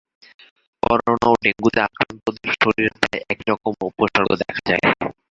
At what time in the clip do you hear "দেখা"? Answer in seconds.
4.41-4.61